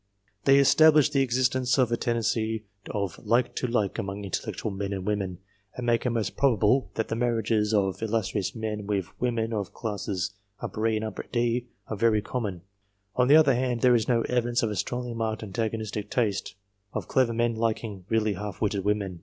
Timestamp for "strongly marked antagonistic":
14.75-16.09